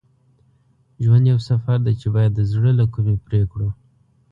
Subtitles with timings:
[1.03, 3.69] ژوند یو سفر دی چې باید د زړه له کومي پرې کړو.